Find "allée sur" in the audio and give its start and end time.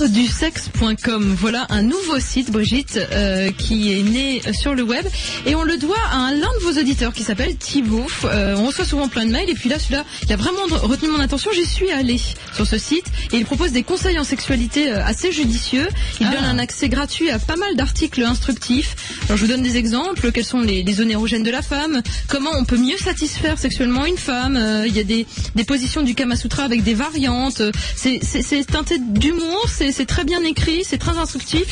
11.90-12.66